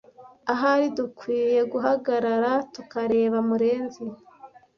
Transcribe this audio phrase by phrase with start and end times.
[0.53, 4.03] Ahari dukwiye guhagarara tukareba Murenzi.